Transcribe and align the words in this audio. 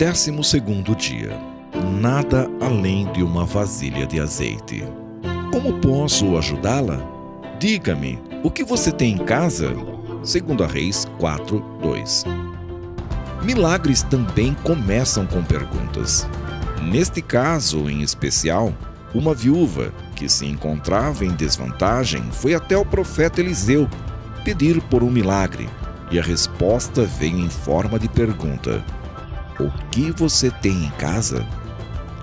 Décimo 0.00 0.42
segundo 0.42 0.96
dia. 0.96 1.38
Nada 2.00 2.50
além 2.58 3.12
de 3.12 3.22
uma 3.22 3.44
vasilha 3.44 4.06
de 4.06 4.18
azeite. 4.18 4.82
Como 5.52 5.74
posso 5.78 6.38
ajudá-la? 6.38 6.98
Diga-me, 7.58 8.18
o 8.42 8.50
que 8.50 8.64
você 8.64 8.90
tem 8.90 9.12
em 9.12 9.18
casa? 9.18 9.76
Segundo 10.24 10.64
a 10.64 10.66
Reis 10.66 11.04
4, 11.18 11.60
2. 11.82 12.24
Milagres 13.42 14.02
também 14.02 14.54
começam 14.64 15.26
com 15.26 15.44
perguntas. 15.44 16.26
Neste 16.82 17.20
caso 17.20 17.90
em 17.90 18.00
especial, 18.00 18.72
uma 19.14 19.34
viúva 19.34 19.92
que 20.16 20.30
se 20.30 20.46
encontrava 20.46 21.26
em 21.26 21.34
desvantagem 21.34 22.22
foi 22.32 22.54
até 22.54 22.74
o 22.74 22.86
profeta 22.86 23.42
Eliseu 23.42 23.86
pedir 24.46 24.80
por 24.80 25.02
um 25.02 25.10
milagre, 25.10 25.68
e 26.10 26.18
a 26.18 26.22
resposta 26.22 27.04
veio 27.04 27.38
em 27.38 27.50
forma 27.50 27.98
de 27.98 28.08
pergunta: 28.08 28.82
O 29.60 29.70
que 29.90 30.10
você 30.10 30.50
tem 30.50 30.86
em 30.86 30.90
casa? 30.92 31.46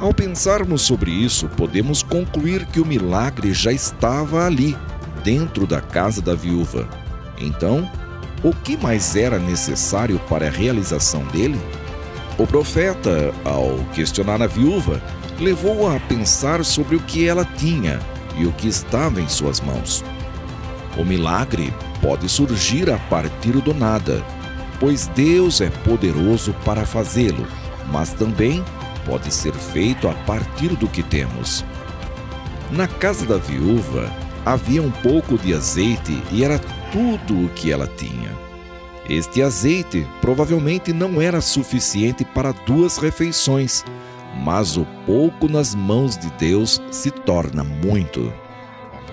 Ao 0.00 0.14
pensarmos 0.14 0.80
sobre 0.80 1.10
isso, 1.10 1.46
podemos 1.46 2.02
concluir 2.02 2.64
que 2.64 2.80
o 2.80 2.86
milagre 2.86 3.52
já 3.52 3.70
estava 3.70 4.46
ali, 4.46 4.74
dentro 5.22 5.66
da 5.66 5.78
casa 5.78 6.22
da 6.22 6.34
viúva. 6.34 6.88
Então, 7.36 7.86
o 8.42 8.54
que 8.54 8.78
mais 8.78 9.14
era 9.14 9.38
necessário 9.38 10.18
para 10.20 10.46
a 10.46 10.50
realização 10.50 11.22
dele? 11.24 11.60
O 12.38 12.46
profeta, 12.46 13.30
ao 13.44 13.76
questionar 13.92 14.40
a 14.40 14.46
viúva, 14.46 15.02
levou-a 15.38 15.96
a 15.96 16.00
pensar 16.00 16.64
sobre 16.64 16.96
o 16.96 17.00
que 17.00 17.28
ela 17.28 17.44
tinha 17.44 18.00
e 18.38 18.46
o 18.46 18.52
que 18.52 18.68
estava 18.68 19.20
em 19.20 19.28
suas 19.28 19.60
mãos. 19.60 20.02
O 20.96 21.04
milagre 21.04 21.74
pode 22.00 22.26
surgir 22.26 22.88
a 22.88 22.96
partir 22.96 23.52
do 23.60 23.74
nada, 23.74 24.24
pois 24.80 25.06
Deus 25.08 25.60
é 25.60 25.70
poderoso 25.70 26.54
para 26.64 26.86
fazê-lo, 26.86 27.46
mas 27.90 28.12
também 28.12 28.64
pode 29.04 29.32
ser 29.32 29.52
feito 29.52 30.08
a 30.08 30.12
partir 30.12 30.68
do 30.76 30.88
que 30.88 31.02
temos. 31.02 31.64
Na 32.70 32.86
casa 32.86 33.24
da 33.24 33.38
viúva 33.38 34.12
havia 34.44 34.82
um 34.82 34.90
pouco 34.90 35.38
de 35.38 35.54
azeite 35.54 36.22
e 36.30 36.44
era 36.44 36.58
tudo 36.92 37.44
o 37.44 37.48
que 37.50 37.72
ela 37.72 37.86
tinha. 37.86 38.30
Este 39.08 39.42
azeite 39.42 40.06
provavelmente 40.20 40.92
não 40.92 41.20
era 41.20 41.40
suficiente 41.40 42.24
para 42.24 42.52
duas 42.52 42.98
refeições, 42.98 43.82
mas 44.36 44.76
o 44.76 44.86
pouco 45.06 45.48
nas 45.48 45.74
mãos 45.74 46.16
de 46.16 46.30
Deus 46.32 46.80
se 46.90 47.10
torna 47.10 47.64
muito. 47.64 48.32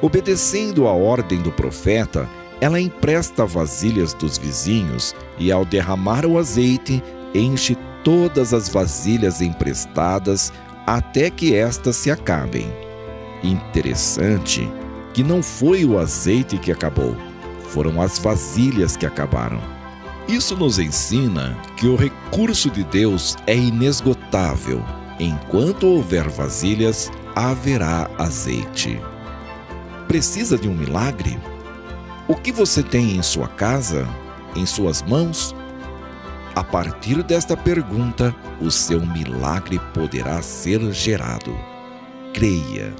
Obedecendo 0.00 0.86
a 0.86 0.92
ordem 0.92 1.42
do 1.42 1.50
profeta, 1.50 2.28
ela 2.60 2.80
empresta 2.80 3.46
vasilhas 3.46 4.12
dos 4.12 4.36
vizinhos 4.36 5.14
e, 5.38 5.50
ao 5.50 5.64
derramar 5.64 6.26
o 6.26 6.38
azeite, 6.38 7.02
enche 7.34 7.76
todas 8.04 8.52
as 8.52 8.68
vasilhas 8.68 9.40
emprestadas 9.40 10.52
até 10.86 11.30
que 11.30 11.54
estas 11.54 11.96
se 11.96 12.10
acabem. 12.10 12.70
Interessante 13.42 14.68
que 15.14 15.22
não 15.22 15.42
foi 15.42 15.84
o 15.84 15.98
azeite 15.98 16.58
que 16.58 16.70
acabou, 16.70 17.16
foram 17.68 18.00
as 18.00 18.18
vasilhas 18.18 18.96
que 18.96 19.06
acabaram. 19.06 19.60
Isso 20.28 20.56
nos 20.56 20.78
ensina 20.78 21.56
que 21.76 21.86
o 21.86 21.96
recurso 21.96 22.70
de 22.70 22.84
Deus 22.84 23.36
é 23.46 23.56
inesgotável. 23.56 24.82
Enquanto 25.18 25.86
houver 25.86 26.28
vasilhas, 26.28 27.10
haverá 27.34 28.08
azeite. 28.18 29.00
Precisa 30.06 30.56
de 30.56 30.68
um 30.68 30.74
milagre? 30.74 31.38
O 32.30 32.36
que 32.36 32.52
você 32.52 32.80
tem 32.80 33.16
em 33.16 33.22
sua 33.24 33.48
casa, 33.48 34.06
em 34.54 34.64
suas 34.64 35.02
mãos? 35.02 35.52
A 36.54 36.62
partir 36.62 37.24
desta 37.24 37.56
pergunta, 37.56 38.32
o 38.60 38.70
seu 38.70 39.04
milagre 39.04 39.80
poderá 39.92 40.40
ser 40.40 40.80
gerado. 40.92 41.52
Creia 42.32 42.94